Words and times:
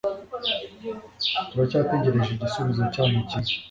Turacyategereje 1.49 2.29
igisubizo 2.33 2.83
cyanyu 2.93 3.19
cyiza. 3.29 3.53